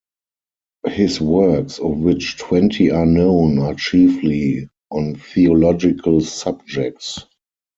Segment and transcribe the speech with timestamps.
[0.87, 7.23] His works, of which twenty are known, are chiefly on theological subjects.